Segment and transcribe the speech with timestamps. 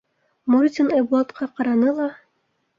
[0.53, 2.11] Мурзин Айбулатҡа ҡараны ла: